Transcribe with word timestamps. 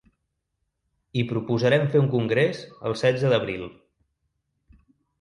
I 1.21 1.25
proposarem 1.33 1.87
fer 1.93 2.03
un 2.05 2.09
congrés 2.15 2.65
el 2.91 2.99
setze 3.05 3.33
d’abril. 3.37 3.71